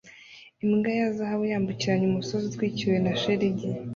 Imbwa 0.63 0.89
ya 0.99 1.07
zahabu 1.17 1.43
yambukiranya 1.53 2.05
umusozi 2.07 2.43
utwikiriwe 2.47 2.99
na 3.05 3.11
shelegi 3.21 3.67